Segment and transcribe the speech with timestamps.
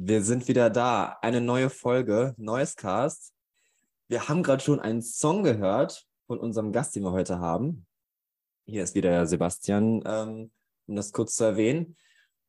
[0.00, 1.18] Wir sind wieder da.
[1.22, 3.34] Eine neue Folge, neues Cast.
[4.06, 7.84] Wir haben gerade schon einen Song gehört von unserem Gast, den wir heute haben.
[8.64, 10.52] Hier ist wieder Sebastian, ähm,
[10.86, 11.96] um das kurz zu erwähnen.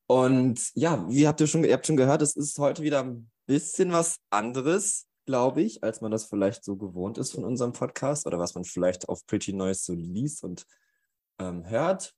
[0.05, 3.31] Und ja, wie habt ihr schon, ihr habt schon gehört, es ist heute wieder ein
[3.47, 8.27] bisschen was anderes, glaube ich, als man das vielleicht so gewohnt ist von unserem Podcast
[8.27, 10.67] oder was man vielleicht auf Pretty Noise so liest und
[11.39, 12.13] ähm, hört.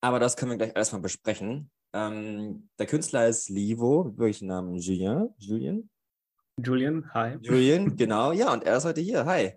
[0.00, 1.72] Aber das können wir gleich erstmal besprechen.
[1.92, 5.34] Ähm, der Künstler ist Livo, wirklich Namen Julien.
[5.38, 5.90] Julien?
[6.62, 7.38] Julian, hi.
[7.40, 8.32] Julian, genau.
[8.32, 9.24] Ja, und er ist heute hier.
[9.24, 9.52] Hi.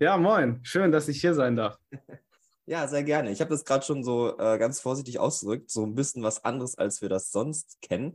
[0.00, 0.60] Ja, moin.
[0.62, 1.78] Schön, dass ich hier sein darf.
[2.64, 3.32] Ja, sehr gerne.
[3.32, 6.78] Ich habe das gerade schon so äh, ganz vorsichtig ausgedrückt, so ein bisschen was anderes,
[6.78, 8.14] als wir das sonst kennen.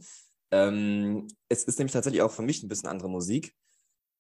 [0.52, 3.54] Ähm, es ist nämlich tatsächlich auch für mich ein bisschen andere Musik.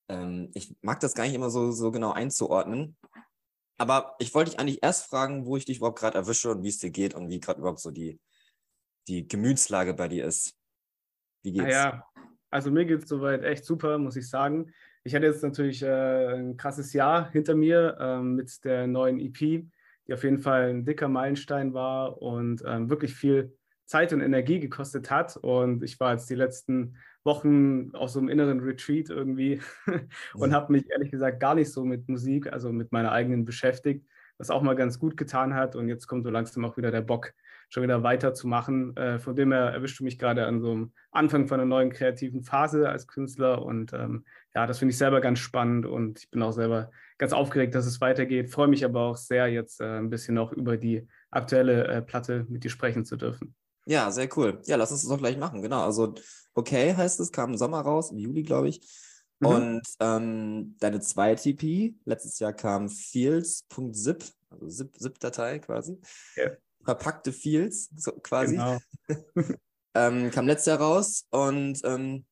[0.09, 2.97] Ähm, ich mag das gar nicht immer so, so genau einzuordnen.
[3.77, 6.69] Aber ich wollte dich eigentlich erst fragen, wo ich dich überhaupt gerade erwische und wie
[6.69, 8.19] es dir geht und wie gerade überhaupt so die,
[9.07, 10.55] die Gemütslage bei dir ist.
[11.43, 11.73] Wie geht's?
[11.73, 12.03] Ja,
[12.49, 14.71] also mir geht es soweit echt super, muss ich sagen.
[15.03, 19.37] Ich hatte jetzt natürlich äh, ein krasses Jahr hinter mir äh, mit der neuen EP,
[19.37, 24.59] die auf jeden Fall ein dicker Meilenstein war und äh, wirklich viel Zeit und Energie
[24.59, 25.37] gekostet hat.
[25.37, 29.61] Und ich war jetzt die letzten Wochen aus so einem inneren Retreat irgendwie
[30.33, 34.05] und habe mich ehrlich gesagt gar nicht so mit Musik, also mit meiner eigenen beschäftigt,
[34.37, 35.75] was auch mal ganz gut getan hat.
[35.75, 37.33] Und jetzt kommt so langsam auch wieder der Bock,
[37.69, 38.95] schon wieder weiterzumachen.
[38.95, 41.91] Äh, von dem her erwischt du mich gerade an so einem Anfang von einer neuen
[41.91, 43.61] kreativen Phase als Künstler.
[43.61, 47.33] Und ähm, ja, das finde ich selber ganz spannend und ich bin auch selber ganz
[47.33, 48.49] aufgeregt, dass es weitergeht.
[48.49, 52.45] Freue mich aber auch sehr, jetzt äh, ein bisschen noch über die aktuelle äh, Platte
[52.49, 53.55] mit dir sprechen zu dürfen.
[53.85, 54.61] Ja, sehr cool.
[54.65, 55.61] Ja, lass uns das doch gleich machen.
[55.61, 55.83] Genau.
[55.83, 56.13] Also,
[56.53, 58.81] okay heißt es, kam im Sommer raus, im Juli, glaube ich.
[59.39, 59.47] Mhm.
[59.47, 65.99] Und ähm, deine zweite EP, letztes Jahr kam Fields.zip, also ZIP-Datei quasi.
[66.35, 66.51] Ja.
[66.87, 68.55] Verpackte Fields, so quasi.
[68.55, 68.77] Genau.
[69.93, 72.25] ähm, kam letztes Jahr raus und ähm,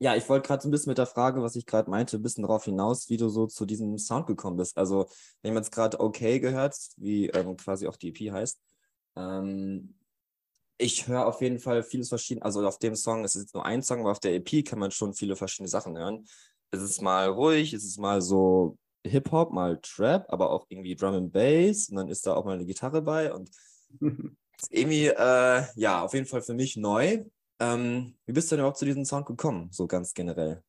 [0.00, 2.22] ja, ich wollte gerade so ein bisschen mit der Frage, was ich gerade meinte, ein
[2.22, 4.78] bisschen darauf hinaus, wie du so zu diesem Sound gekommen bist.
[4.78, 5.06] Also,
[5.42, 8.58] wenn man jetzt gerade okay gehört, wie ähm, quasi auch die EP heißt,
[9.16, 9.98] ähm,
[10.78, 12.40] ich höre auf jeden Fall vieles verschieden.
[12.40, 14.78] Also auf dem Song es ist jetzt nur ein Song, aber auf der EP kann
[14.78, 16.24] man schon viele verschiedene Sachen hören.
[16.70, 21.14] Es ist mal ruhig, es ist mal so Hip-Hop, mal Trap, aber auch irgendwie Drum
[21.14, 23.50] and Bass und dann ist da auch mal eine Gitarre bei und
[24.00, 27.24] ist irgendwie, äh, ja, auf jeden Fall für mich neu.
[27.60, 30.62] Ähm, wie bist du denn überhaupt zu diesem Sound gekommen, so ganz generell?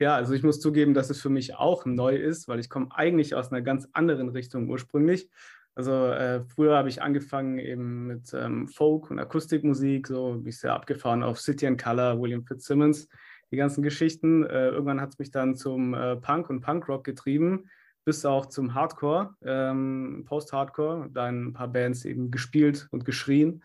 [0.00, 2.88] Ja, also ich muss zugeben, dass es für mich auch neu ist, weil ich komme
[2.94, 5.28] eigentlich aus einer ganz anderen Richtung ursprünglich.
[5.74, 10.58] Also äh, früher habe ich angefangen eben mit ähm, Folk und Akustikmusik, so bin ich
[10.58, 13.08] sehr abgefahren auf City and Color, William Fitzsimmons,
[13.52, 14.44] die ganzen Geschichten.
[14.44, 17.68] Äh, irgendwann hat es mich dann zum äh, Punk und Punkrock getrieben,
[18.08, 23.62] bis auch zum Hardcore, ähm, Post-Hardcore, da ein paar Bands eben gespielt und geschrien.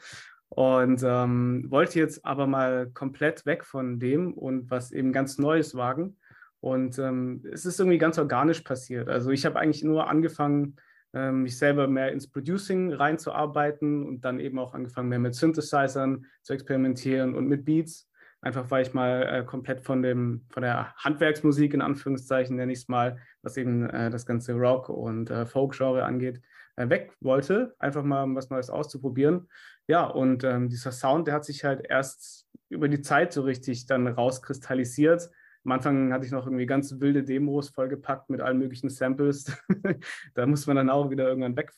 [0.50, 5.76] Und ähm, wollte jetzt aber mal komplett weg von dem und was eben ganz Neues
[5.76, 6.18] wagen.
[6.60, 9.08] Und ähm, es ist irgendwie ganz organisch passiert.
[9.08, 10.76] Also ich habe eigentlich nur angefangen,
[11.14, 16.26] ähm, mich selber mehr ins Producing reinzuarbeiten und dann eben auch angefangen, mehr mit Synthesizern
[16.42, 18.10] zu experimentieren und mit Beats.
[18.44, 22.80] Einfach weil ich mal äh, komplett von, dem, von der Handwerksmusik in Anführungszeichen, nenne ich
[22.80, 26.42] es mal, was eben äh, das ganze Rock- und äh, Folk-Genre angeht,
[26.76, 27.76] äh, weg wollte.
[27.80, 29.50] Einfach mal was Neues auszuprobieren.
[29.88, 33.86] Ja, und ähm, dieser Sound, der hat sich halt erst über die Zeit so richtig
[33.86, 35.30] dann rauskristallisiert
[35.66, 39.46] am Anfang hatte ich noch irgendwie ganz wilde Demos vollgepackt mit allen möglichen Samples.
[40.34, 41.72] da muss man dann auch wieder irgendwann weg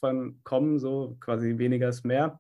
[0.44, 2.40] kommen, so quasi weniger ist mehr.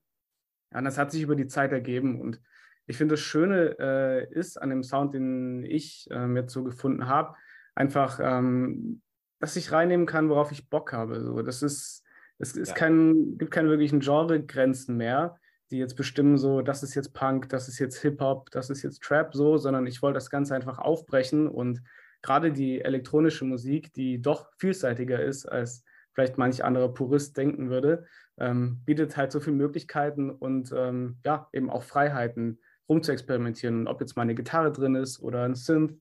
[0.74, 2.19] Und das hat sich über die Zeit ergeben.
[2.19, 2.42] Und
[2.88, 7.07] ich finde, das Schöne äh, ist an dem Sound, den ich äh, jetzt so gefunden
[7.07, 7.35] habe,
[7.73, 9.01] einfach, ähm,
[9.40, 11.22] dass ich reinnehmen kann, worauf ich Bock habe.
[11.22, 12.03] So, das ist,
[12.40, 12.75] es ist ja.
[12.75, 15.40] kein, gibt keine wirklichen Genregrenzen mehr
[15.72, 19.01] die jetzt bestimmen, so, das ist jetzt Punk, das ist jetzt Hip-Hop, das ist jetzt
[19.01, 21.81] Trap, so, sondern ich wollte das Ganze einfach aufbrechen und
[22.22, 28.06] gerade die elektronische Musik, die doch vielseitiger ist, als vielleicht manch anderer Purist denken würde,
[28.38, 32.60] ähm, bietet halt so viele Möglichkeiten und ähm, ja, eben auch Freiheiten,
[32.90, 33.88] rumzuexperimentieren.
[33.88, 35.98] Ob jetzt mal eine Gitarre drin ist oder ein Synth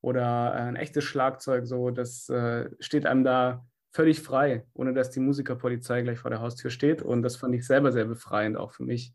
[0.00, 5.20] oder ein echtes Schlagzeug, so, das äh, steht einem da völlig frei, ohne dass die
[5.20, 7.02] Musikerpolizei gleich vor der Haustür steht.
[7.02, 9.14] Und das fand ich selber sehr befreiend, auch für mich.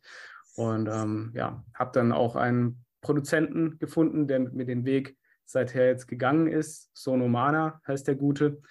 [0.56, 5.88] Und ähm, ja, habe dann auch einen Produzenten gefunden, der mit mir den Weg seither
[5.88, 6.90] jetzt gegangen ist.
[6.94, 8.62] Sonomana heißt der Gute.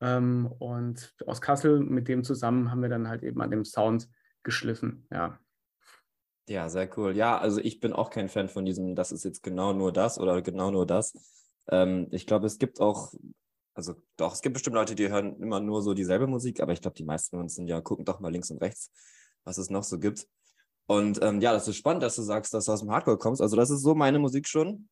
[0.00, 4.08] Ähm, und aus Kassel, mit dem zusammen haben wir dann halt eben an dem Sound
[4.42, 5.06] geschliffen.
[5.10, 5.38] Ja.
[6.48, 7.16] Ja, sehr cool.
[7.16, 10.18] Ja, also ich bin auch kein Fan von diesem, das ist jetzt genau nur das
[10.18, 11.12] oder genau nur das.
[11.68, 13.12] Ähm, ich glaube, es gibt auch
[13.74, 16.82] also doch, es gibt bestimmt Leute, die hören immer nur so dieselbe Musik, aber ich
[16.82, 18.90] glaube, die meisten von uns sind ja, gucken doch mal links und rechts,
[19.44, 20.28] was es noch so gibt.
[20.86, 23.40] Und ähm, ja, das ist spannend, dass du sagst, dass du aus dem Hardcore kommst.
[23.40, 24.88] Also das ist so meine Musik schon,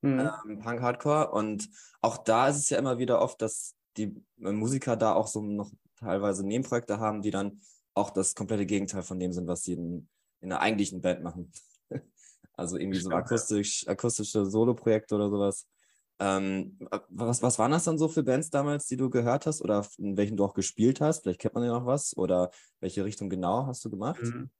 [0.00, 0.30] Mhm.
[0.48, 1.30] ähm, Punk Hardcore.
[1.30, 1.68] Und
[2.00, 5.42] auch da ist es ja immer wieder oft, dass die äh, Musiker da auch so
[5.42, 7.60] noch teilweise Nebenprojekte haben, die dann
[7.94, 10.08] auch das komplette Gegenteil von dem sind, was sie in,
[10.40, 11.50] in der eigentlichen Band machen.
[12.54, 15.66] also irgendwie so akustisch, akustische Solo-Projekte oder sowas.
[16.20, 16.76] Ähm,
[17.08, 20.16] was, was waren das dann so für Bands damals, die du gehört hast oder in
[20.16, 21.22] welchen du auch gespielt hast?
[21.22, 22.50] Vielleicht kennt man ja noch was oder
[22.80, 24.22] welche Richtung genau hast du gemacht?
[24.22, 24.50] Mhm.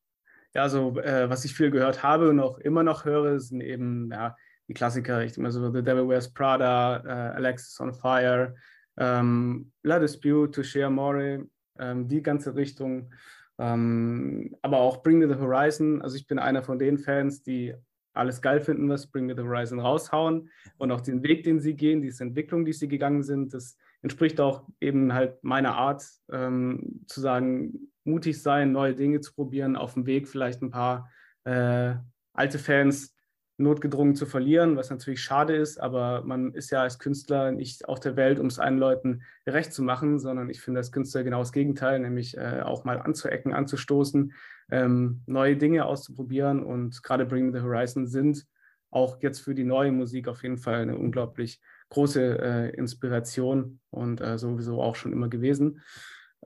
[0.55, 4.11] Ja, also äh, was ich viel gehört habe und auch immer noch höre, sind eben
[4.11, 4.37] ja,
[4.69, 5.23] die Klassiker.
[5.23, 8.55] Ich denke mal so The Devil Wears Prada, äh, Alexis on Fire,
[8.97, 11.47] ähm, La Dispute, Touche Amore,
[11.79, 13.13] ähm, die ganze Richtung.
[13.59, 16.01] Ähm, aber auch Bring Me the Horizon.
[16.03, 17.75] Also ich bin einer von den Fans, die
[18.13, 21.75] alles geil finden, was Bring Me the Horizon raushauen und auch den Weg, den sie
[21.75, 27.05] gehen, diese Entwicklung, die sie gegangen sind, das entspricht auch eben halt meiner Art, ähm,
[27.07, 31.11] zu sagen, mutig sein, neue Dinge zu probieren, auf dem Weg vielleicht ein paar
[31.45, 31.95] äh,
[32.33, 33.15] alte Fans
[33.59, 37.99] notgedrungen zu verlieren, was natürlich schade ist, aber man ist ja als Künstler nicht auf
[37.99, 41.41] der Welt, um es allen Leuten recht zu machen, sondern ich finde als Künstler genau
[41.41, 44.33] das Gegenteil, nämlich äh, auch mal anzuecken, anzustoßen,
[44.71, 48.47] ähm, neue Dinge auszuprobieren und gerade Bring the Horizon sind
[48.91, 54.21] auch jetzt für die neue Musik auf jeden Fall eine unglaublich große äh, Inspiration und
[54.21, 55.83] äh, sowieso auch schon immer gewesen.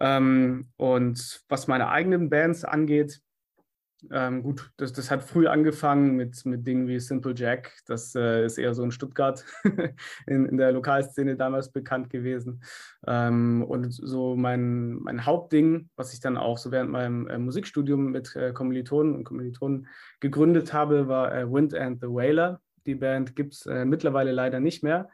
[0.01, 3.21] Ähm, und was meine eigenen Bands angeht,
[4.11, 7.73] ähm, gut, das, das hat früh angefangen mit, mit Dingen wie Simple Jack.
[7.87, 9.45] Das äh, ist eher so in Stuttgart
[10.27, 12.63] in, in der Lokalszene damals bekannt gewesen.
[13.07, 18.11] Ähm, und so mein, mein Hauptding, was ich dann auch so während meinem äh, Musikstudium
[18.11, 19.87] mit äh, Kommilitonen und Kommilitonen
[20.21, 22.61] gegründet habe, war äh, Wind and the Wailer.
[22.87, 25.09] Die Band gibt es äh, mittlerweile leider nicht mehr.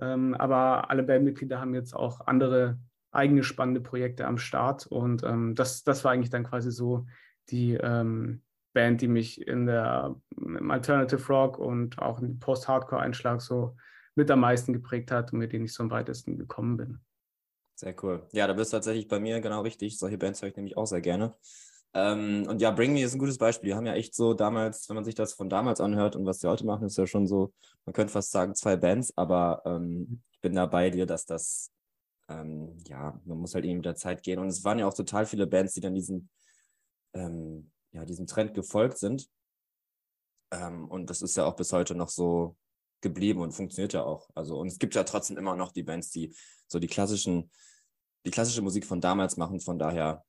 [0.00, 2.78] Ähm, aber alle Bandmitglieder haben jetzt auch andere
[3.12, 4.86] eigene spannende Projekte am Start.
[4.86, 7.06] Und ähm, das, das war eigentlich dann quasi so
[7.50, 8.42] die ähm,
[8.72, 13.76] Band, die mich in der im Alternative Rock und auch im Post-Hardcore-Einschlag so
[14.14, 17.00] mit am meisten geprägt hat und mit denen ich so am weitesten gekommen bin.
[17.74, 18.26] Sehr cool.
[18.32, 19.98] Ja, da bist du tatsächlich bei mir genau richtig.
[19.98, 21.34] Solche Bands höre ich nämlich auch sehr gerne.
[21.94, 23.70] Ähm, und ja, Bring Me ist ein gutes Beispiel.
[23.70, 26.38] Die haben ja echt so damals, wenn man sich das von damals anhört und was
[26.38, 27.52] die heute machen, ist ja schon so,
[27.84, 31.70] man könnte fast sagen, zwei Bands, aber ähm, ich bin da bei dir, dass das,
[32.28, 34.38] ähm, ja, man muss halt eben mit der Zeit gehen.
[34.38, 36.30] Und es waren ja auch total viele Bands, die dann diesen,
[37.14, 39.28] ähm, ja, diesem Trend gefolgt sind.
[40.52, 42.56] Ähm, und das ist ja auch bis heute noch so
[43.00, 44.30] geblieben und funktioniert ja auch.
[44.34, 46.34] Also, und es gibt ja trotzdem immer noch die Bands, die
[46.66, 47.50] so die klassischen,
[48.24, 49.60] die klassische Musik von damals machen.
[49.60, 50.24] Von daher,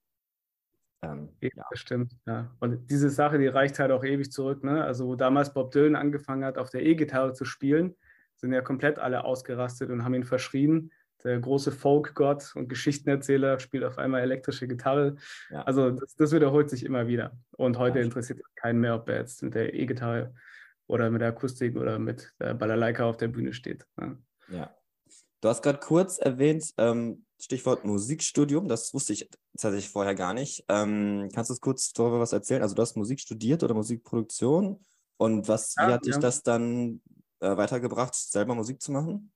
[1.03, 2.15] ähm, Ja, das stimmt.
[2.25, 2.55] Ja.
[2.59, 4.63] Und diese Sache, die reicht halt auch ewig zurück.
[4.63, 4.83] Ne?
[4.83, 7.95] Also, wo damals Bob Dylan angefangen hat, auf der E-Gitarre zu spielen,
[8.35, 10.91] sind ja komplett alle ausgerastet und haben ihn verschrien.
[11.23, 15.15] Der große Folk-Gott und Geschichtenerzähler spielt auf einmal elektrische Gitarre.
[15.49, 15.63] Ja.
[15.63, 17.37] Also, das, das wiederholt sich immer wieder.
[17.51, 18.05] Und heute Ja.
[18.05, 20.33] interessiert es keinen mehr, ob er jetzt mit der E-Gitarre
[20.87, 23.85] oder mit der Akustik oder mit der Balalaika auf der Bühne steht.
[23.97, 24.17] Ne?
[24.49, 24.75] ja.
[25.41, 30.63] Du hast gerade kurz erwähnt, ähm, Stichwort Musikstudium, das wusste ich tatsächlich vorher gar nicht.
[30.69, 32.61] Ähm, kannst du kurz darüber was erzählen?
[32.61, 34.79] Also, du hast Musik studiert oder Musikproduktion
[35.17, 36.19] und was, wie Ja, hat dich ja.
[36.21, 37.01] das dann
[37.41, 39.33] äh, weitergebracht, selber Musik zu machen?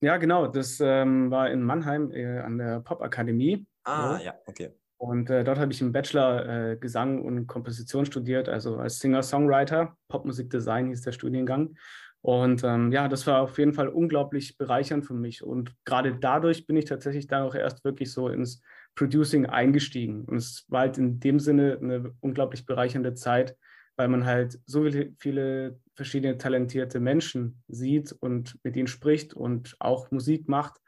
[0.00, 0.46] Ja, genau.
[0.46, 3.66] Das ähm, war in Mannheim äh, an der Popakademie.
[3.84, 4.24] Ah, So.
[4.24, 4.70] ja, okay.
[4.98, 9.96] Und äh, dort habe ich im Bachelor äh, Gesang und Komposition studiert, also als Singer-Songwriter.
[10.08, 11.76] Popmusikdesign hieß der Studiengang.
[12.20, 15.42] Und ähm, ja, das war auf jeden Fall unglaublich bereichernd für mich.
[15.44, 18.60] Und gerade dadurch bin ich tatsächlich dann auch erst wirklich so ins
[18.96, 20.24] Producing eingestiegen.
[20.24, 23.56] Und es war halt in dem Sinne eine unglaublich bereichernde Zeit,
[23.96, 24.84] weil man halt so
[25.18, 30.80] viele verschiedene talentierte Menschen sieht und mit ihnen spricht und auch Musik macht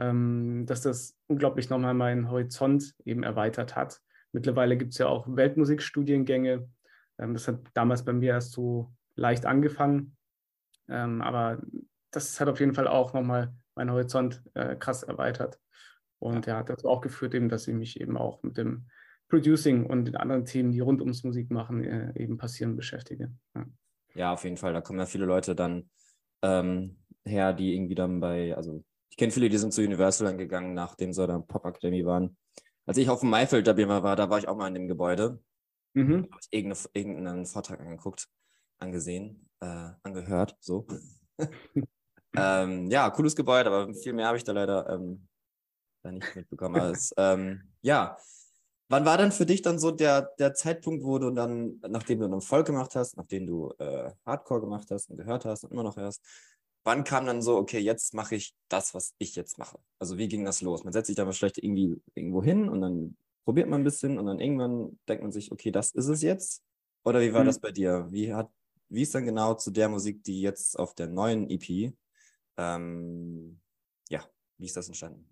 [0.00, 4.00] ähm, dass das unglaublich nochmal meinen Horizont eben erweitert hat.
[4.32, 6.68] Mittlerweile gibt es ja auch Weltmusikstudiengänge.
[7.18, 10.16] Ähm, das hat damals bei mir erst so leicht angefangen.
[10.88, 11.60] Ähm, aber
[12.10, 15.60] das hat auf jeden Fall auch nochmal meinen Horizont äh, krass erweitert.
[16.18, 18.86] Und ja, das hat auch geführt, eben, dass ich mich eben auch mit dem
[19.28, 23.32] Producing und den anderen Themen, die rund ums Musik machen, äh, eben passieren, beschäftige.
[23.54, 23.66] Ja.
[24.14, 24.72] Ja, auf jeden Fall.
[24.72, 25.90] Da kommen ja viele Leute dann
[26.42, 30.38] ähm, her, die irgendwie dann bei, also ich kenne viele, die sind zu Universal dann
[30.38, 32.36] gegangen, nachdem sie da Pop Academy waren.
[32.86, 34.88] Als ich auf dem Maifeld da mal war, da war ich auch mal in dem
[34.88, 35.40] Gebäude.
[35.94, 36.28] Mhm.
[36.30, 38.28] Habe ich irgendeine, irgendeinen Vortrag angeguckt,
[38.78, 40.86] angesehen, äh, angehört, so.
[42.36, 45.26] ähm, ja, cooles Gebäude, aber viel mehr habe ich da leider ähm,
[46.02, 46.80] da nicht mitbekommen.
[46.92, 48.16] Es, ähm, ja,
[48.90, 52.24] wann war dann für dich dann so der, der Zeitpunkt, wo du dann, nachdem du
[52.26, 55.84] einen Volk gemacht hast, nachdem du äh, Hardcore gemacht hast und gehört hast und immer
[55.84, 56.22] noch hörst,
[56.82, 59.78] wann kam dann so, okay, jetzt mache ich das, was ich jetzt mache?
[60.00, 60.82] Also wie ging das los?
[60.82, 64.26] Man setzt sich da vielleicht irgendwie irgendwo hin und dann probiert man ein bisschen und
[64.26, 66.64] dann irgendwann denkt man sich, okay, das ist es jetzt.
[67.04, 67.46] Oder wie war mhm.
[67.46, 68.08] das bei dir?
[68.10, 68.50] Wie, hat,
[68.88, 71.94] wie ist dann genau zu der Musik, die jetzt auf der neuen EP,
[72.56, 73.60] ähm,
[74.08, 74.24] ja,
[74.58, 75.28] wie ist das entstanden?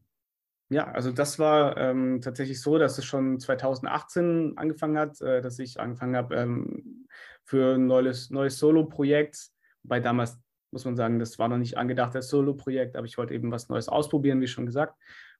[0.71, 5.59] Ja, also das war ähm, tatsächlich so, dass es schon 2018 angefangen hat, äh, dass
[5.59, 7.07] ich angefangen habe ähm,
[7.45, 9.49] für ein neues, neues Solo-Projekt,
[9.83, 10.39] wobei damals
[10.71, 13.71] muss man sagen, das war noch nicht angedacht als Solo-Projekt, aber ich wollte eben was
[13.71, 14.95] Neues ausprobieren, wie schon gesagt.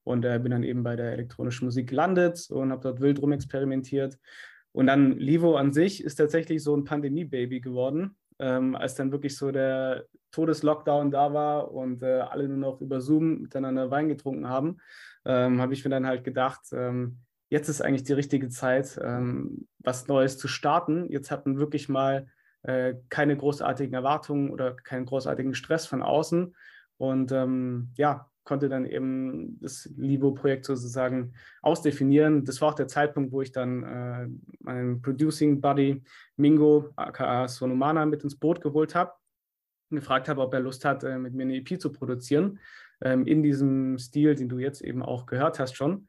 [0.05, 3.33] Und äh, bin dann eben bei der elektronischen Musik gelandet und habe dort wild rum
[3.33, 4.19] experimentiert.
[4.73, 9.37] Und dann Livo an sich ist tatsächlich so ein Pandemie-Baby geworden, ähm, als dann wirklich
[9.37, 14.49] so der Todeslockdown da war und äh, alle nur noch über Zoom miteinander Wein getrunken
[14.49, 14.79] haben,
[15.29, 17.19] ähm, habe ich mir dann halt gedacht, ähm,
[17.51, 21.07] jetzt ist eigentlich die richtige Zeit, ähm, was Neues zu starten.
[21.11, 22.27] Jetzt hat man wirklich mal
[22.63, 26.57] äh, keine großartigen Erwartungen oder keinen großartigen Stress von außen.
[26.97, 32.47] Und ähm, ja, konnte dann eben das Libo-Projekt sozusagen ausdefinieren.
[32.47, 34.29] Das war auch der Zeitpunkt, wo ich dann äh,
[34.61, 36.03] meinen Producing Buddy
[36.37, 39.13] Mingo, aka Sonomana, mit ins Boot geholt habe
[39.91, 42.59] und gefragt habe, ob er Lust hat, äh, mit mir eine EP zu produzieren,
[43.01, 46.09] ähm, in diesem Stil, den du jetzt eben auch gehört hast schon.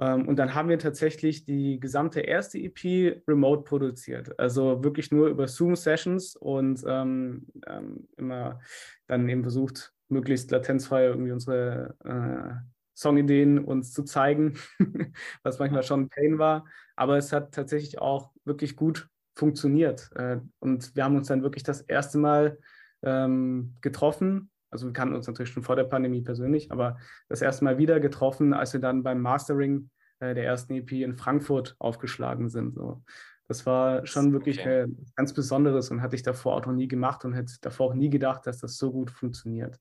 [0.00, 4.38] Ähm, und dann haben wir tatsächlich die gesamte erste EP remote produziert.
[4.38, 8.60] Also wirklich nur über Zoom-Sessions und ähm, ähm, immer
[9.06, 12.54] dann eben versucht, möglichst latenzfrei irgendwie unsere äh,
[12.94, 14.58] Songideen uns zu zeigen,
[15.42, 16.66] was manchmal schon ein Pain war.
[16.96, 20.10] Aber es hat tatsächlich auch wirklich gut funktioniert.
[20.14, 22.58] Äh, und wir haben uns dann wirklich das erste Mal
[23.02, 24.49] ähm, getroffen.
[24.70, 26.98] Also wir kannten uns natürlich schon vor der Pandemie persönlich, aber
[27.28, 31.16] das erste Mal wieder getroffen, als wir dann beim Mastering äh, der ersten EP in
[31.16, 32.74] Frankfurt aufgeschlagen sind.
[32.74, 33.02] So.
[33.48, 34.82] Das war schon wirklich okay.
[34.82, 37.94] äh, ganz Besonderes und hatte ich davor auch noch nie gemacht und hätte davor auch
[37.94, 39.80] nie gedacht, dass das so gut funktioniert.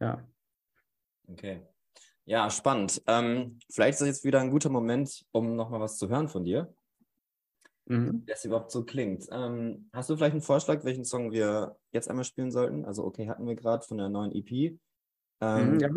[0.00, 0.22] Ja.
[1.26, 1.62] Okay.
[2.26, 3.02] Ja, spannend.
[3.06, 6.44] Ähm, vielleicht ist das jetzt wieder ein guter Moment, um nochmal was zu hören von
[6.44, 6.72] dir.
[7.90, 8.24] Mhm.
[8.26, 9.26] Das überhaupt so klingt.
[9.32, 12.84] Ähm, hast du vielleicht einen Vorschlag, welchen Song wir jetzt einmal spielen sollten?
[12.84, 14.78] Also, okay, hatten wir gerade von der neuen EP.
[15.40, 15.88] Ähm, mhm, ja,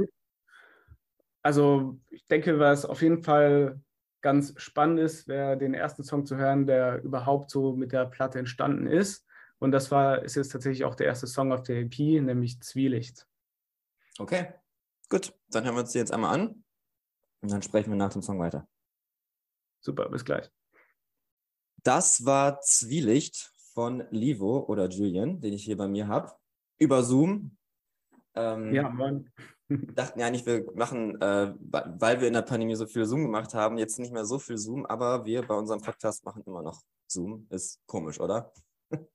[1.43, 3.79] also, ich denke, was auf jeden Fall
[4.21, 8.39] ganz spannend ist, wäre den ersten Song zu hören, der überhaupt so mit der Platte
[8.39, 9.27] entstanden ist.
[9.59, 13.27] Und das war, ist jetzt tatsächlich auch der erste Song auf der EP, nämlich Zwielicht.
[14.17, 14.51] Okay,
[15.09, 15.31] gut.
[15.49, 16.63] Dann hören wir uns die jetzt einmal an
[17.41, 18.67] und dann sprechen wir nach dem Song weiter.
[19.79, 20.49] Super, bis gleich.
[21.83, 26.31] Das war Zwielicht von Livo oder Julian, den ich hier bei mir habe,
[26.79, 27.57] über Zoom.
[28.35, 29.29] Ähm, ja, Mann
[29.95, 33.53] dachten ja eigentlich, wir machen, äh, weil wir in der Pandemie so viel Zoom gemacht
[33.53, 36.81] haben, jetzt nicht mehr so viel Zoom, aber wir bei unserem Podcast machen immer noch
[37.07, 37.47] Zoom.
[37.49, 38.51] Ist komisch, oder?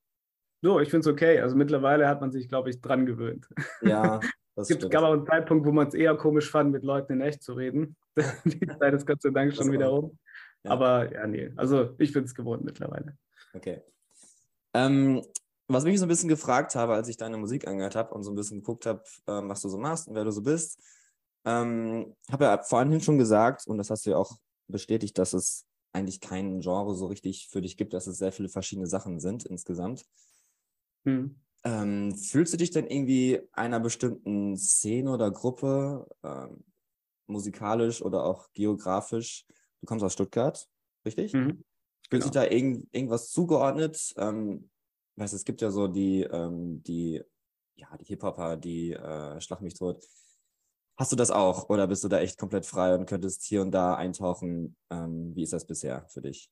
[0.61, 1.39] So, ich finde es okay.
[1.39, 3.49] Also mittlerweile hat man sich, glaube ich, dran gewöhnt.
[3.81, 4.19] Ja.
[4.57, 7.21] Es gibt aber auch einen Zeitpunkt, wo man es eher komisch fand, mit Leuten in
[7.21, 7.97] echt zu reden.
[8.45, 10.19] Die Zeit ist Gott sei Dank schon wieder rum.
[10.65, 10.71] Ja.
[10.71, 13.17] Aber ja, nee, also ich finde es gewohnt mittlerweile.
[13.55, 13.83] Okay.
[14.75, 15.23] Ähm,
[15.69, 18.33] was mich so ein bisschen gefragt habe, als ich deine Musik angehört habe und so
[18.33, 20.81] ein bisschen geguckt habe, ähm, was du so machst und wer du so bist,
[21.45, 25.67] ähm, habe ja vorhin schon gesagt, und das hast du ja auch bestätigt, dass es
[25.93, 29.45] eigentlich kein Genre so richtig für dich gibt, dass es sehr viele verschiedene Sachen sind
[29.45, 30.05] insgesamt.
[31.05, 31.37] Hm.
[31.65, 36.65] Ähm, fühlst du dich denn irgendwie einer bestimmten Szene oder Gruppe, ähm,
[37.27, 39.45] musikalisch oder auch geografisch?
[39.81, 40.67] Du kommst aus Stuttgart,
[41.05, 41.33] richtig?
[41.33, 41.65] Mhm.
[42.11, 42.23] Fühlt genau.
[42.25, 44.15] sich da irgend, irgendwas zugeordnet?
[44.17, 44.71] Ähm,
[45.17, 47.23] weißt, es gibt ja so die, ähm, die,
[47.77, 50.05] ja, die Hip-Hopper, die äh, Schlag mich tot.
[50.99, 53.71] Hast du das auch oder bist du da echt komplett frei und könntest hier und
[53.71, 54.77] da eintauchen?
[54.91, 56.51] Ähm, wie ist das bisher für dich?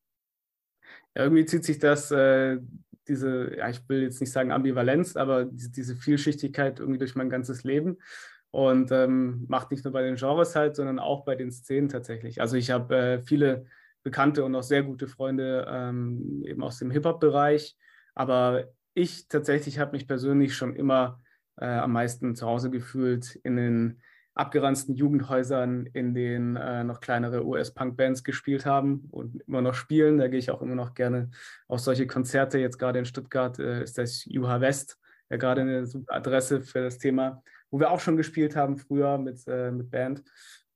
[1.16, 2.58] Ja, irgendwie zieht sich das, äh,
[3.08, 7.30] diese, ja, ich will jetzt nicht sagen Ambivalenz, aber diese, diese Vielschichtigkeit irgendwie durch mein
[7.30, 7.98] ganzes Leben
[8.50, 12.40] und ähm, macht nicht nur bei den Genres halt, sondern auch bei den Szenen tatsächlich.
[12.40, 13.66] Also ich habe äh, viele
[14.02, 17.76] bekannte und auch sehr gute Freunde ähm, eben aus dem Hip-Hop-Bereich,
[18.14, 21.20] aber ich tatsächlich habe mich persönlich schon immer
[21.56, 24.00] äh, am meisten zu Hause gefühlt in den
[24.36, 30.18] abgeranzten Jugendhäusern, in denen äh, noch kleinere US-Punk-Bands gespielt haben und immer noch spielen.
[30.18, 31.30] Da gehe ich auch immer noch gerne
[31.68, 32.58] auf solche Konzerte.
[32.58, 34.98] Jetzt gerade in Stuttgart äh, ist das Juha West,
[35.30, 39.46] ja gerade eine Adresse für das Thema, wo wir auch schon gespielt haben früher mit,
[39.46, 40.22] äh, mit Band.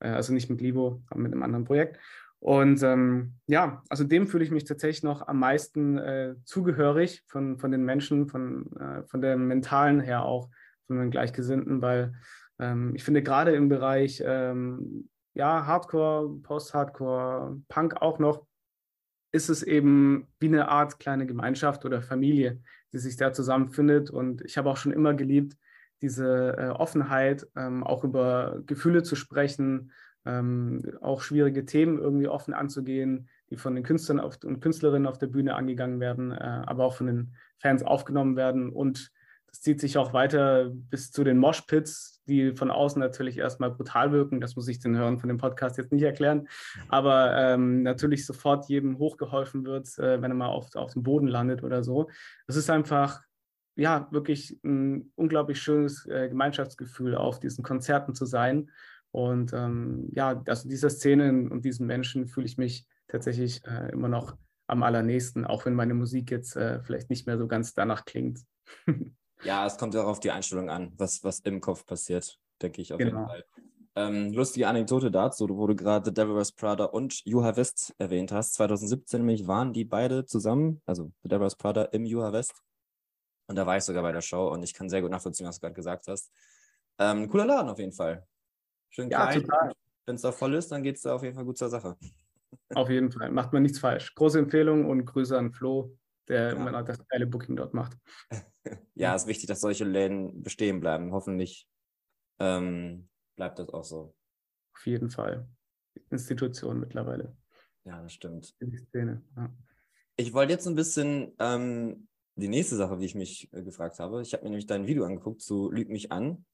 [0.01, 1.99] Äh, also nicht mit Livo, aber mit einem anderen Projekt.
[2.41, 7.59] Und ähm, ja, also dem fühle ich mich tatsächlich noch am meisten äh, zugehörig von,
[7.59, 10.49] von den Menschen, von, äh, von der mentalen her auch,
[10.87, 12.15] von den Gleichgesinnten, weil
[12.59, 18.47] ähm, ich finde gerade im Bereich ähm, ja, Hardcore, Post-Hardcore, Punk auch noch,
[19.33, 22.61] ist es eben wie eine Art kleine Gemeinschaft oder Familie,
[22.93, 24.11] die sich da zusammenfindet.
[24.11, 25.57] Und ich habe auch schon immer geliebt,
[26.03, 29.93] diese äh, Offenheit, ähm, auch über Gefühle zu sprechen,
[30.27, 35.27] ähm, auch schwierige Themen irgendwie offen anzugehen, die von den Künstlern und Künstlerinnen auf der
[35.27, 38.71] Bühne angegangen werden, äh, aber auch von den Fans aufgenommen werden.
[38.71, 39.13] Und
[39.51, 44.13] das zieht sich auch weiter bis zu den Moshpits, die von außen natürlich erstmal brutal
[44.13, 44.41] wirken.
[44.41, 46.49] Das muss ich den Hörern von dem Podcast jetzt nicht erklären.
[46.89, 51.27] Aber ähm, natürlich sofort jedem hochgeholfen wird, äh, wenn er mal auf, auf dem Boden
[51.27, 52.09] landet oder so.
[52.47, 53.23] Das ist einfach
[53.81, 58.71] ja, wirklich ein unglaublich schönes äh, Gemeinschaftsgefühl, auf diesen Konzerten zu sein.
[59.11, 64.09] Und ähm, ja, also dieser Szene und diesen Menschen fühle ich mich tatsächlich äh, immer
[64.09, 68.05] noch am allernächsten, auch wenn meine Musik jetzt äh, vielleicht nicht mehr so ganz danach
[68.05, 68.41] klingt.
[69.45, 72.93] ja, es kommt auch auf die Einstellung an, was, was im Kopf passiert, denke ich
[72.93, 73.21] auf genau.
[73.21, 73.45] jeden Fall.
[73.97, 78.31] Ähm, lustige Anekdote dazu, wo du gerade The Devil Wears Prada und Have West erwähnt
[78.31, 78.55] hast.
[78.55, 82.63] 2017 nämlich waren die beide zusammen, also The Devil Wears Prada im Have West.
[83.51, 85.57] Und da war ich sogar bei der Show und ich kann sehr gut nachvollziehen, was
[85.57, 86.33] du gerade gesagt hast.
[87.01, 88.25] Ähm, cooler Laden auf jeden Fall.
[88.91, 89.73] Schön ja, klein.
[90.07, 91.97] Wenn es da voll ist, dann geht es da auf jeden Fall gut zur Sache.
[92.77, 93.29] Auf jeden Fall.
[93.33, 94.15] Macht man nichts falsch.
[94.15, 96.53] Große Empfehlung und Grüße an Flo, der ja.
[96.53, 97.99] immer das geile Booking dort macht.
[98.95, 101.11] ja, es ist wichtig, dass solche Läden bestehen bleiben.
[101.11, 101.69] Hoffentlich
[102.39, 104.15] ähm, bleibt das auch so.
[104.77, 105.49] Auf jeden Fall.
[106.11, 107.37] Institution mittlerweile.
[107.83, 108.55] Ja, das stimmt.
[108.61, 109.25] In die Szene.
[109.37, 109.51] Ja.
[110.15, 112.07] Ich wollte jetzt ein bisschen ähm,
[112.41, 114.23] die nächste Sache, die ich mich äh, gefragt habe.
[114.23, 116.45] Ich habe mir nämlich dein Video angeguckt zu Lüg mich an.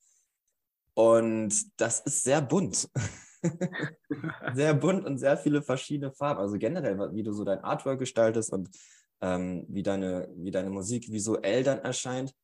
[0.94, 2.88] Und das ist sehr bunt.
[4.54, 6.40] sehr bunt und sehr viele verschiedene Farben.
[6.40, 8.70] Also generell, wie du so dein Artwork gestaltest und
[9.20, 12.34] ähm, wie, deine, wie deine Musik visuell dann erscheint,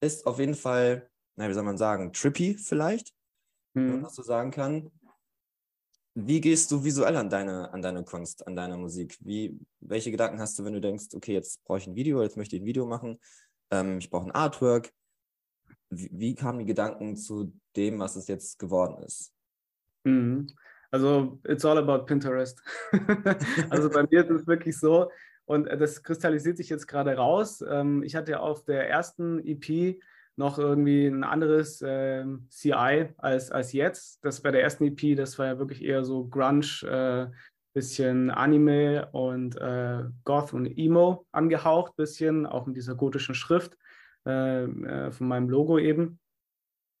[0.00, 3.08] ist auf jeden Fall, na, wie soll man sagen, trippy vielleicht,
[3.74, 3.84] hm.
[3.84, 4.90] wenn man das so sagen kann.
[6.14, 9.16] Wie gehst du visuell an deine, an deine Kunst, an deine Musik?
[9.20, 12.36] Wie, welche Gedanken hast du, wenn du denkst, okay, jetzt brauche ich ein Video, jetzt
[12.36, 13.18] möchte ich ein Video machen,
[13.70, 14.92] ähm, ich brauche ein Artwork.
[15.88, 19.32] Wie, wie, kamen die Gedanken zu dem, was es jetzt geworden ist?
[20.04, 20.48] Mhm.
[20.90, 22.62] Also, it's all about Pinterest.
[23.70, 25.10] also bei mir ist es wirklich so,
[25.46, 27.64] und das kristallisiert sich jetzt gerade raus.
[27.66, 29.98] Ähm, ich hatte auf der ersten EP
[30.36, 34.24] noch irgendwie ein anderes äh, CI als, als jetzt.
[34.24, 37.34] Das bei der ersten EP, das war ja wirklich eher so Grunge, äh,
[37.74, 43.76] bisschen Anime und äh, Goth und Emo angehaucht, bisschen, auch mit dieser gotischen Schrift
[44.26, 46.18] äh, äh, von meinem Logo eben.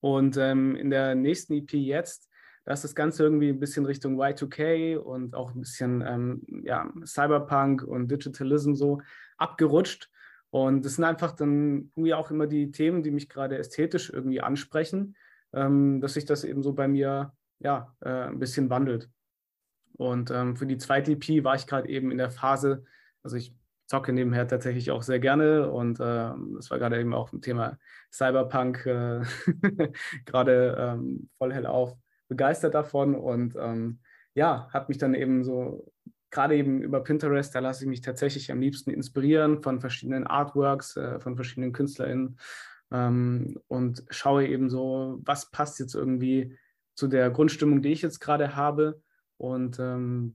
[0.00, 2.28] Und ähm, in der nächsten EP jetzt,
[2.64, 6.90] da ist das Ganze irgendwie ein bisschen Richtung Y2K und auch ein bisschen ähm, ja,
[7.04, 9.00] Cyberpunk und Digitalism so
[9.36, 10.10] abgerutscht.
[10.52, 14.42] Und das sind einfach dann irgendwie auch immer die Themen, die mich gerade ästhetisch irgendwie
[14.42, 15.16] ansprechen,
[15.54, 19.08] ähm, dass sich das eben so bei mir ja äh, ein bisschen wandelt.
[19.96, 22.84] Und ähm, für die zweite EP war ich gerade eben in der Phase,
[23.22, 27.32] also ich zocke nebenher tatsächlich auch sehr gerne und äh, das war gerade eben auch
[27.32, 27.78] ein Thema
[28.12, 29.22] Cyberpunk, äh,
[30.26, 31.96] gerade ähm, voll hell auf,
[32.28, 34.00] begeistert davon und ähm,
[34.34, 35.91] ja, habe mich dann eben so
[36.32, 40.96] gerade eben über Pinterest, da lasse ich mich tatsächlich am liebsten inspirieren von verschiedenen Artworks,
[40.96, 42.38] äh, von verschiedenen KünstlerInnen
[42.90, 46.56] ähm, und schaue eben so, was passt jetzt irgendwie
[46.94, 49.00] zu der Grundstimmung, die ich jetzt gerade habe
[49.36, 50.34] und ähm,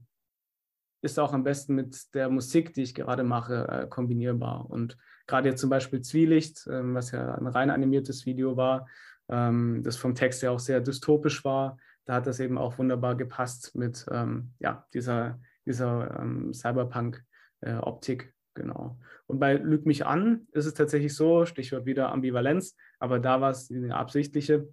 [1.00, 4.68] ist auch am besten mit der Musik, die ich gerade mache, äh, kombinierbar.
[4.68, 8.88] Und gerade jetzt zum Beispiel Zwielicht, ähm, was ja ein rein animiertes Video war,
[9.28, 13.16] ähm, das vom Text ja auch sehr dystopisch war, da hat das eben auch wunderbar
[13.16, 18.22] gepasst mit ähm, ja, dieser dieser ähm, Cyberpunk-Optik.
[18.22, 18.98] Äh, genau.
[19.26, 23.50] Und bei Lüg mich an ist es tatsächlich so, Stichwort wieder Ambivalenz, aber da war
[23.50, 24.68] es eine absichtliche,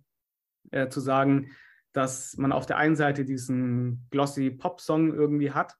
[0.71, 1.51] äh, zu sagen,
[1.93, 5.75] dass man auf der einen Seite diesen glossy Pop-Song irgendwie hat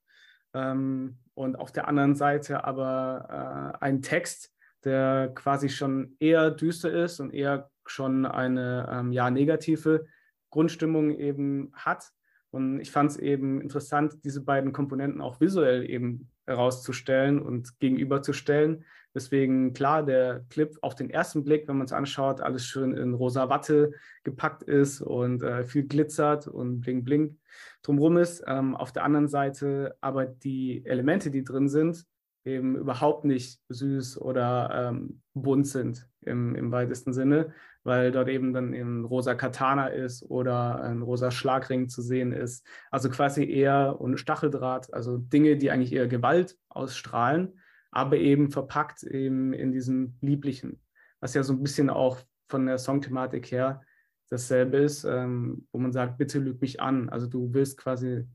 [0.54, 6.91] ähm, und auf der anderen Seite aber äh, einen Text, der quasi schon eher düster
[6.91, 10.06] ist und eher schon eine ähm, ja, negative
[10.51, 12.12] Grundstimmung eben hat
[12.56, 18.86] und ich fand es eben interessant, diese beiden Komponenten auch visuell eben herauszustellen und gegenüberzustellen.
[19.13, 23.13] Deswegen klar, der Clip auf den ersten Blick, wenn man es anschaut, alles schön in
[23.13, 23.91] rosa Watte
[24.24, 27.38] gepackt ist und äh, viel glitzert und bling bling
[27.82, 28.44] drumherum ist.
[28.48, 32.06] Ähm, auf der anderen Seite aber die Elemente, die drin sind,
[32.46, 37.54] eben überhaupt nicht süß oder ähm, bunt sind im, im weitesten Sinne,
[37.86, 42.65] weil dort eben dann ein rosa Katana ist oder ein rosa Schlagring zu sehen ist.
[42.89, 47.60] Also quasi eher und Stacheldraht, also Dinge, die eigentlich eher Gewalt ausstrahlen,
[47.91, 50.82] aber eben verpackt eben in diesem Lieblichen,
[51.19, 52.17] was ja so ein bisschen auch
[52.50, 53.82] von der Songthematik her
[54.30, 57.10] dasselbe ist, ähm, wo man sagt, bitte lüg mich an.
[57.10, 58.28] Also du willst quasi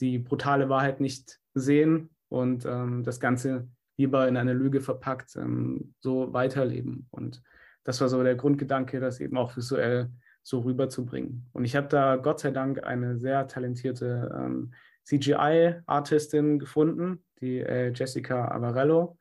[0.00, 5.94] die brutale Wahrheit nicht sehen und ähm, das Ganze lieber in eine Lüge verpackt, ähm,
[6.00, 7.08] so weiterleben.
[7.10, 7.42] Und
[7.84, 10.10] das war so der Grundgedanke, das eben auch visuell
[10.42, 11.48] so rüberzubringen.
[11.52, 17.92] Und ich habe da Gott sei Dank eine sehr talentierte ähm, CGI-Artistin gefunden, die äh,
[17.92, 19.18] Jessica Avarello.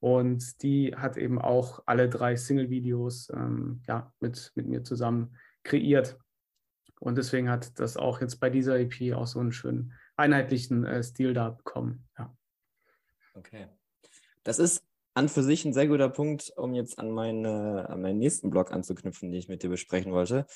[0.00, 6.18] Und die hat eben auch alle drei Single-Videos ähm, ja, mit, mit mir zusammen kreiert.
[7.00, 11.02] Und deswegen hat das auch jetzt bei dieser EP auch so einen schönen einheitlichen äh,
[11.02, 12.06] Stil da bekommen.
[12.18, 12.34] Ja.
[13.34, 13.68] Okay.
[14.42, 14.82] Das ist
[15.14, 18.72] an für sich ein sehr guter Punkt, um jetzt an, meine, an meinen nächsten Blog
[18.72, 20.46] anzuknüpfen, den ich mit dir besprechen wollte.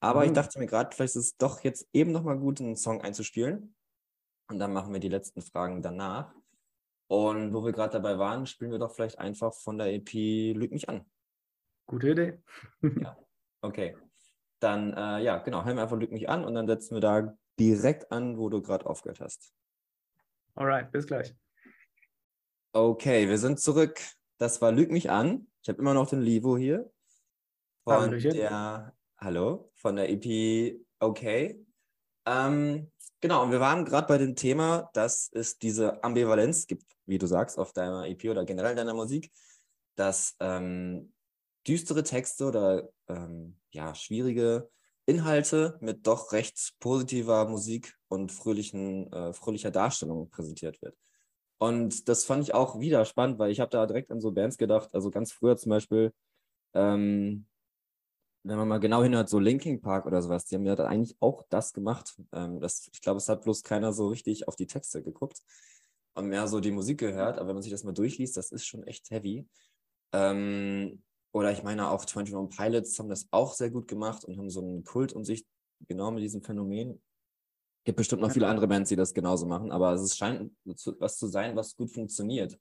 [0.00, 0.26] Aber mhm.
[0.26, 3.74] ich dachte mir gerade, vielleicht ist es doch jetzt eben nochmal gut, einen Song einzuspielen.
[4.48, 6.34] Und dann machen wir die letzten Fragen danach.
[7.08, 10.12] Und wo wir gerade dabei waren, spielen wir doch vielleicht einfach von der EP
[10.54, 11.04] Lüg mich an.
[11.86, 12.42] Gute Idee.
[13.02, 13.16] ja,
[13.60, 13.96] okay.
[14.60, 17.36] Dann, äh, ja, genau, hören wir einfach Lüg mich an und dann setzen wir da
[17.58, 19.52] direkt an, wo du gerade aufgehört hast.
[20.54, 21.34] Alright, bis gleich.
[22.72, 24.00] Okay, wir sind zurück.
[24.38, 25.46] Das war Lüg mich an.
[25.62, 26.90] Ich habe immer noch den Livo hier.
[27.84, 28.32] Von Hallöchen.
[28.32, 31.60] der, hallo, von der EP Okay.
[32.26, 37.18] Ähm, genau, und wir waren gerade bei dem Thema, dass es diese Ambivalenz gibt, wie
[37.18, 39.32] du sagst, auf deiner EP oder generell deiner Musik,
[39.96, 41.12] dass ähm,
[41.66, 44.70] düstere Texte oder ähm, ja, schwierige
[45.04, 50.96] Inhalte mit doch recht positiver Musik und fröhlichen, äh, fröhlicher Darstellung präsentiert wird.
[51.62, 54.58] Und das fand ich auch wieder spannend, weil ich habe da direkt an so Bands
[54.58, 56.12] gedacht, also ganz früher zum Beispiel,
[56.74, 57.46] ähm,
[58.42, 61.44] wenn man mal genau hinhört, so Linking Park oder sowas, die haben ja eigentlich auch
[61.50, 62.20] das gemacht.
[62.32, 65.40] Ähm, das, ich glaube, es hat bloß keiner so richtig auf die Texte geguckt
[66.14, 67.38] und mehr so die Musik gehört.
[67.38, 69.46] Aber wenn man sich das mal durchliest, das ist schon echt heavy.
[70.12, 74.50] Ähm, oder ich meine, auch 21 Pilots haben das auch sehr gut gemacht und haben
[74.50, 75.46] so einen Kult um sich
[75.86, 77.00] genau mit diesem Phänomen.
[77.82, 81.16] Es gibt bestimmt noch viele andere Bands, die das genauso machen, aber es scheint was
[81.16, 82.56] zu sein, was gut funktioniert.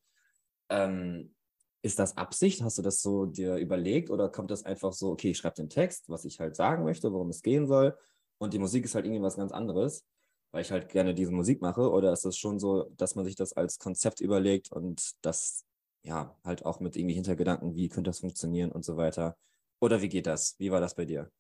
[0.70, 1.36] Ähm,
[1.84, 2.64] ist das Absicht?
[2.64, 5.70] Hast du das so dir überlegt oder kommt das einfach so, okay, ich schreibe den
[5.70, 7.96] Text, was ich halt sagen möchte, worum es gehen soll
[8.40, 10.08] und die Musik ist halt irgendwie was ganz anderes,
[10.50, 13.36] weil ich halt gerne diese Musik mache oder ist das schon so, dass man sich
[13.36, 15.66] das als Konzept überlegt und das
[16.02, 19.38] ja halt auch mit irgendwie Hintergedanken, wie könnte das funktionieren und so weiter?
[19.80, 20.56] Oder wie geht das?
[20.58, 21.32] Wie war das bei dir?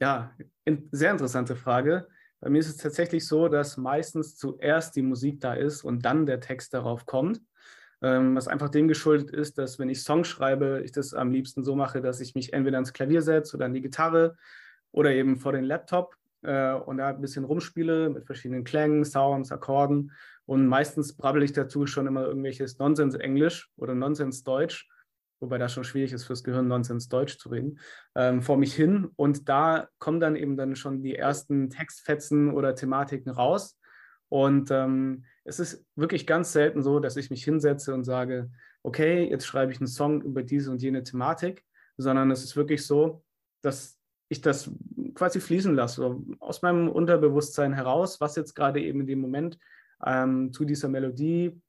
[0.00, 2.08] Ja, in, sehr interessante Frage.
[2.42, 6.26] Bei mir ist es tatsächlich so, dass meistens zuerst die Musik da ist und dann
[6.26, 7.40] der Text darauf kommt.
[8.02, 11.62] Ähm, was einfach dem geschuldet ist, dass wenn ich Songs schreibe, ich das am liebsten
[11.62, 14.36] so mache, dass ich mich entweder ans Klavier setze oder an die Gitarre
[14.90, 19.52] oder eben vor den Laptop äh, und da ein bisschen rumspiele mit verschiedenen Klängen, Sounds,
[19.52, 20.10] Akkorden.
[20.44, 24.88] Und meistens brabbel ich dazu schon immer irgendwelches Nonsens-Englisch oder Nonsens-Deutsch,
[25.42, 27.80] wobei das schon schwierig ist fürs Gehirn, Nonsens-Deutsch zu reden,
[28.14, 29.08] ähm, vor mich hin.
[29.16, 33.78] Und da kommen dann eben dann schon die ersten Textfetzen oder Thematiken raus.
[34.28, 38.50] Und ähm, es ist wirklich ganz selten so, dass ich mich hinsetze und sage,
[38.82, 41.64] okay, jetzt schreibe ich einen Song über diese und jene Thematik,
[41.96, 43.24] sondern es ist wirklich so,
[43.62, 44.70] dass ich das
[45.14, 49.58] quasi fließen lasse, aus meinem Unterbewusstsein heraus, was jetzt gerade eben in dem Moment
[50.06, 51.60] ähm, zu dieser Melodie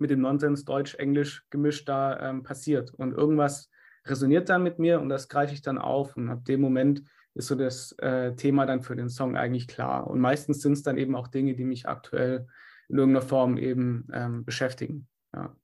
[0.00, 2.92] mit dem Nonsens Deutsch-Englisch gemischt da ähm, passiert.
[2.94, 3.70] Und irgendwas
[4.06, 7.02] resoniert dann mit mir und das greife ich dann auf und ab dem Moment
[7.34, 10.06] ist so das äh, Thema dann für den Song eigentlich klar.
[10.08, 12.46] Und meistens sind es dann eben auch Dinge, die mich aktuell
[12.88, 15.06] in irgendeiner Form eben ähm, beschäftigen.
[15.34, 15.54] Ja.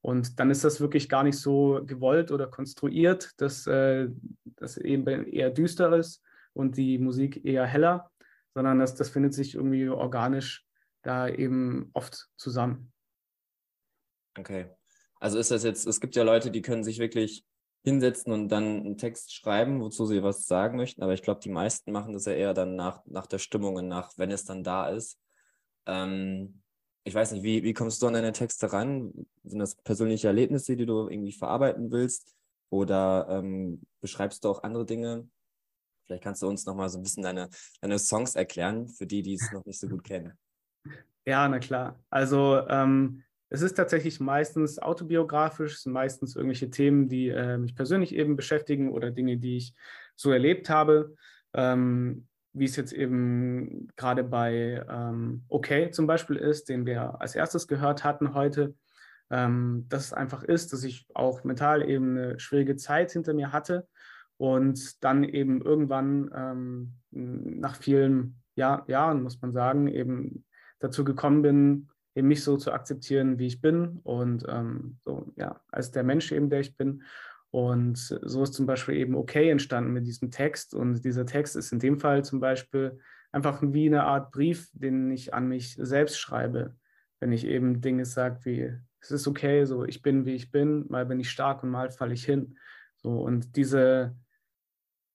[0.00, 4.08] Und dann ist das wirklich gar nicht so gewollt oder konstruiert, dass äh,
[4.56, 6.22] das eben eher düster ist
[6.54, 8.10] und die Musik eher heller,
[8.52, 10.66] sondern das, das findet sich irgendwie organisch
[11.02, 12.92] da eben oft zusammen.
[14.38, 14.70] Okay.
[15.20, 17.44] Also ist das jetzt, es gibt ja Leute, die können sich wirklich
[17.84, 21.50] hinsetzen und dann einen Text schreiben, wozu sie was sagen möchten, aber ich glaube, die
[21.50, 24.62] meisten machen das ja eher dann nach, nach der Stimmung und nach, wenn es dann
[24.62, 25.18] da ist.
[25.86, 26.62] Ähm,
[27.04, 29.12] ich weiß nicht, wie, wie kommst du an deine Texte ran?
[29.42, 32.36] Sind das persönliche Erlebnisse, die du irgendwie verarbeiten willst?
[32.70, 35.28] Oder ähm, beschreibst du auch andere Dinge?
[36.04, 37.48] Vielleicht kannst du uns nochmal so ein bisschen deine,
[37.80, 40.38] deine Songs erklären, für die, die es noch nicht so gut kennen.
[41.24, 42.00] Ja, na klar.
[42.10, 48.14] Also ähm, es ist tatsächlich meistens autobiografisch, sind meistens irgendwelche Themen, die äh, mich persönlich
[48.14, 49.74] eben beschäftigen oder Dinge, die ich
[50.16, 51.14] so erlebt habe.
[51.52, 57.34] Ähm, wie es jetzt eben gerade bei ähm, OK zum Beispiel ist, den wir als
[57.34, 58.74] erstes gehört hatten heute,
[59.30, 63.52] ähm, dass es einfach ist, dass ich auch mental eben eine schwierige Zeit hinter mir
[63.52, 63.86] hatte
[64.38, 70.44] und dann eben irgendwann ähm, nach vielen Jahr, Jahren, muss man sagen, eben
[70.78, 75.60] dazu gekommen bin, eben mich so zu akzeptieren, wie ich bin und ähm, so, ja,
[75.68, 77.02] als der Mensch eben, der ich bin
[77.52, 80.74] und so ist zum Beispiel eben okay entstanden mit diesem Text.
[80.74, 82.98] Und dieser Text ist in dem Fall zum Beispiel
[83.30, 86.74] einfach wie eine Art Brief, den ich an mich selbst schreibe.
[87.20, 90.86] Wenn ich eben Dinge sage wie, es ist okay, so ich bin, wie ich bin,
[90.88, 92.56] mal bin ich stark und mal falle ich hin.
[92.96, 94.16] So, und diese,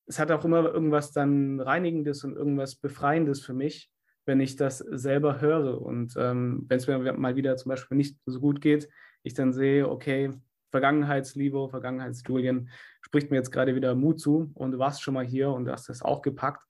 [0.06, 3.92] es hat auch immer irgendwas dann Reinigendes und irgendwas Befreiendes für mich,
[4.28, 5.82] wenn ich das selber höre.
[5.82, 8.90] Und ähm, wenn es mir mal wieder zum Beispiel nicht so gut geht,
[9.24, 10.32] ich dann sehe, okay,
[10.70, 12.70] Vergangenheitsliebe, Vergangenheitsstudien
[13.02, 15.88] spricht mir jetzt gerade wieder Mut zu und du warst schon mal hier und hast
[15.88, 16.62] das auch gepackt.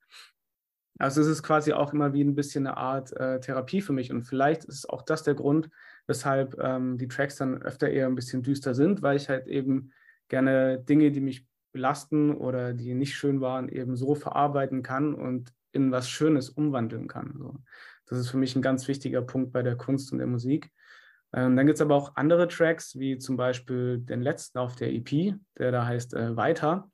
[1.00, 4.12] Also es ist quasi auch immer wie ein bisschen eine Art äh, Therapie für mich
[4.12, 5.68] und vielleicht ist auch das der Grund,
[6.06, 9.92] weshalb ähm, die Tracks dann öfter eher ein bisschen düster sind, weil ich halt eben
[10.28, 15.52] gerne Dinge, die mich belasten oder die nicht schön waren, eben so verarbeiten kann und
[15.78, 17.34] in was Schönes umwandeln kann.
[17.38, 17.56] So.
[18.06, 20.70] Das ist für mich ein ganz wichtiger Punkt bei der Kunst und der Musik.
[21.32, 24.92] Ähm, dann gibt es aber auch andere Tracks, wie zum Beispiel den letzten auf der
[24.92, 26.90] EP, der da heißt äh, Weiter.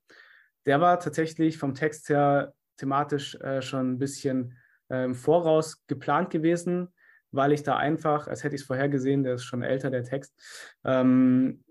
[0.66, 4.56] Der war tatsächlich vom Text her thematisch äh, schon ein bisschen
[4.88, 6.92] äh, im Voraus geplant gewesen,
[7.30, 10.34] weil ich da einfach, als hätte ich es vorhergesehen, der ist schon älter, der Text,
[10.84, 11.64] ähm,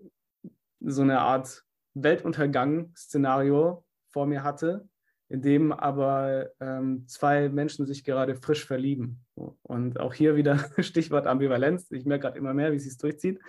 [0.80, 4.88] so eine Art Weltuntergang-Szenario vor mir hatte,
[5.28, 9.24] in dem aber ähm, zwei Menschen sich gerade frisch verlieben.
[9.62, 11.90] Und auch hier wieder Stichwort Ambivalenz.
[11.90, 13.40] Ich merke gerade immer mehr, wie es sich durchzieht.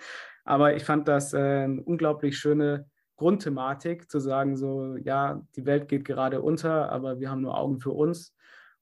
[0.44, 2.86] Aber ich fand das äh, eine unglaublich schöne
[3.16, 7.80] Grundthematik, zu sagen, so, ja, die Welt geht gerade unter, aber wir haben nur Augen
[7.80, 8.34] für uns.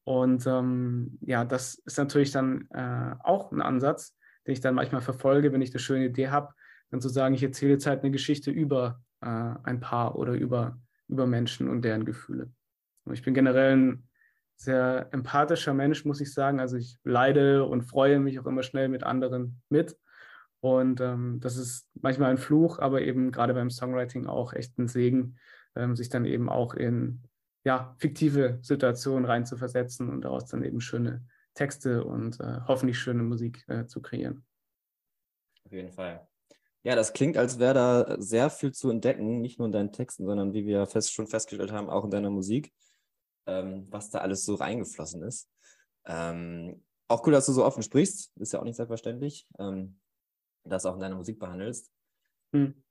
[0.04, 5.00] Und ähm, ja, das ist natürlich dann äh, auch ein Ansatz, den ich dann manchmal
[5.00, 6.52] verfolge, wenn ich eine schöne Idee habe,
[6.90, 10.78] dann zu sagen, ich erzähle jetzt halt eine Geschichte über äh, ein Paar oder über,
[11.09, 12.50] über Menschen und deren Gefühle.
[13.12, 14.09] Ich bin generell ein
[14.57, 16.61] sehr empathischer Mensch, muss ich sagen.
[16.61, 19.97] Also ich leide und freue mich auch immer schnell mit anderen mit.
[20.61, 24.88] Und ähm, das ist manchmal ein Fluch, aber eben gerade beim Songwriting auch echt ein
[24.88, 25.37] Segen,
[25.77, 27.23] ähm, sich dann eben auch in
[27.64, 33.64] ja, fiktive Situationen reinzuversetzen und daraus dann eben schöne Texte und äh, hoffentlich schöne Musik
[33.69, 34.45] äh, zu kreieren.
[35.64, 36.27] Auf jeden Fall.
[36.83, 40.27] Ja, das klingt, als wäre da sehr viel zu entdecken, nicht nur in deinen Texten,
[40.27, 42.73] sondern wie wir fest, schon festgestellt haben, auch in deiner Musik
[43.46, 45.48] ähm, was da alles so reingeflossen ist.
[46.07, 49.98] Ähm, auch cool, dass du so offen sprichst, ist ja auch nicht selbstverständlich, ähm,
[50.64, 51.90] das auch in deiner Musik behandelst.
[52.52, 52.83] Hm.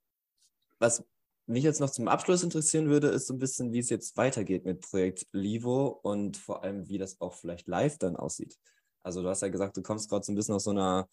[0.78, 1.04] Was
[1.46, 4.64] mich jetzt noch zum Abschluss interessieren würde, ist so ein bisschen, wie es jetzt weitergeht
[4.64, 8.58] mit Projekt Livo und vor allem, wie das auch vielleicht live dann aussieht.
[9.02, 11.08] Also du hast ja gesagt, du kommst gerade so ein bisschen aus so einer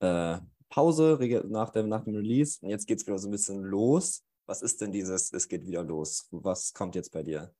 [0.00, 3.62] äh, Pause nach dem, nach dem Release und jetzt geht es wieder so ein bisschen
[3.62, 4.24] los.
[4.46, 6.26] Was ist denn dieses, es geht wieder los?
[6.30, 7.52] Was kommt jetzt bei dir?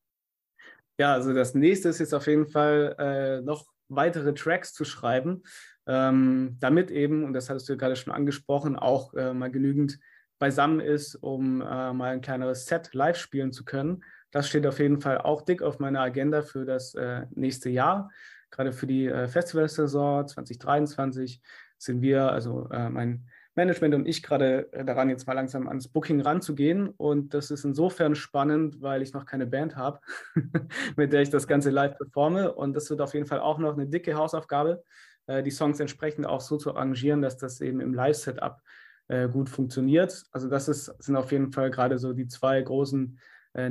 [0.98, 5.42] Ja, also das nächste ist jetzt auf jeden Fall äh, noch weitere Tracks zu schreiben,
[5.86, 9.98] ähm, damit eben, und das hattest du gerade schon angesprochen, auch äh, mal genügend
[10.38, 14.02] beisammen ist, um äh, mal ein kleineres Set live spielen zu können.
[14.30, 18.10] Das steht auf jeden Fall auch dick auf meiner Agenda für das äh, nächste Jahr.
[18.50, 21.40] Gerade für die äh, Festivalsaison 2023
[21.78, 25.88] sind wir, also äh, mein Management und ich gerade äh, daran, jetzt mal langsam ans
[25.88, 26.88] Booking ranzugehen.
[26.90, 30.00] Und das ist insofern spannend, weil ich noch keine Band habe,
[30.96, 32.52] mit der ich das Ganze live performe.
[32.52, 34.84] Und das wird auf jeden Fall auch noch eine dicke Hausaufgabe,
[35.26, 38.60] äh, die Songs entsprechend auch so zu arrangieren, dass das eben im Live-Setup
[39.08, 40.24] äh, gut funktioniert.
[40.32, 43.18] Also das ist, sind auf jeden Fall gerade so die zwei großen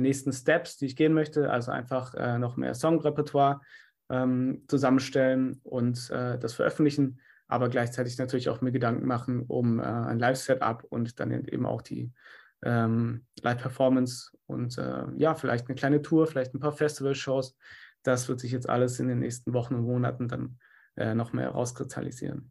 [0.00, 1.48] nächsten Steps, die ich gehen möchte.
[1.48, 3.60] Also einfach noch mehr Songrepertoire
[4.10, 10.18] ähm, zusammenstellen und das veröffentlichen aber gleichzeitig natürlich auch mir Gedanken machen um äh, ein
[10.18, 12.12] Live-Setup und dann eben auch die
[12.62, 17.56] ähm, Live-Performance und äh, ja, vielleicht eine kleine Tour, vielleicht ein paar Festival-Shows.
[18.02, 20.58] Das wird sich jetzt alles in den nächsten Wochen und Monaten dann
[20.96, 22.50] äh, noch mehr rauskristallisieren.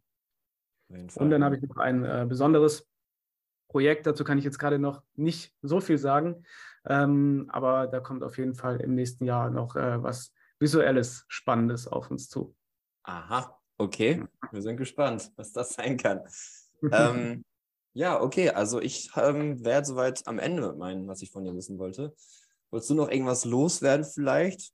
[0.88, 2.88] Und dann habe ich noch ein äh, besonderes
[3.68, 6.44] Projekt, dazu kann ich jetzt gerade noch nicht so viel sagen,
[6.84, 11.88] ähm, aber da kommt auf jeden Fall im nächsten Jahr noch äh, was Visuelles, Spannendes
[11.88, 12.54] auf uns zu.
[13.02, 16.20] Aha, Okay, wir sind gespannt, was das sein kann.
[16.92, 17.44] ähm,
[17.92, 21.54] ja, okay, also ich ähm, wäre soweit am Ende mit meinem, was ich von dir
[21.54, 22.14] wissen wollte.
[22.70, 24.72] Wolltest du noch irgendwas loswerden vielleicht?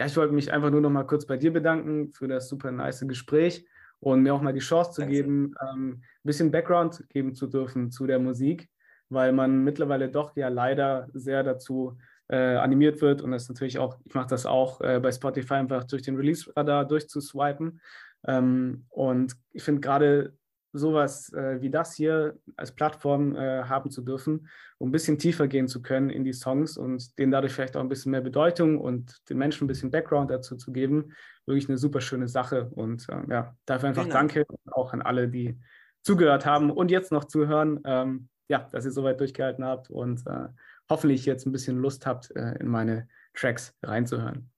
[0.00, 2.72] Ja, ich wollte mich einfach nur noch mal kurz bei dir bedanken für das super
[2.72, 3.66] nice Gespräch
[4.00, 5.14] und mir auch mal die Chance zu Danke.
[5.14, 8.68] geben, ähm, ein bisschen Background geben zu dürfen zu der Musik,
[9.08, 13.22] weil man mittlerweile doch ja leider sehr dazu äh, animiert wird.
[13.22, 16.86] Und das natürlich auch, ich mache das auch äh, bei Spotify einfach durch den Release-Radar
[16.86, 17.80] durchzuswipen.
[18.26, 20.32] Ähm, und ich finde gerade
[20.72, 25.46] sowas äh, wie das hier als Plattform äh, haben zu dürfen, um ein bisschen tiefer
[25.46, 28.78] gehen zu können in die Songs und denen dadurch vielleicht auch ein bisschen mehr Bedeutung
[28.78, 31.12] und den Menschen ein bisschen Background dazu zu geben,
[31.44, 32.70] wirklich eine super schöne Sache.
[32.70, 34.14] Und äh, ja, dafür einfach genau.
[34.14, 35.58] danke auch an alle, die
[36.02, 37.80] zugehört haben und jetzt noch zuhören.
[37.84, 40.48] Ähm, ja, dass ihr soweit durchgehalten habt und äh,
[40.92, 44.50] hoffentlich jetzt ein bisschen Lust habt, äh, in meine Tracks reinzuhören.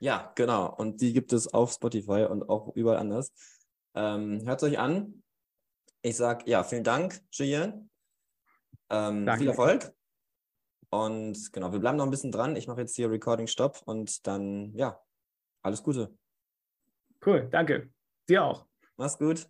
[0.00, 0.74] Ja, genau.
[0.74, 3.32] Und die gibt es auf Spotify und auch überall anders.
[3.94, 5.22] Ähm, Hört es euch an.
[6.00, 7.90] Ich sage ja, vielen Dank, Julien.
[8.88, 9.92] Ähm, viel Erfolg.
[10.88, 12.56] Und genau, wir bleiben noch ein bisschen dran.
[12.56, 14.98] Ich mache jetzt hier Recording Stop und dann, ja,
[15.62, 16.16] alles Gute.
[17.24, 17.90] Cool, danke.
[18.28, 18.66] Dir auch.
[18.96, 19.48] Mach's gut.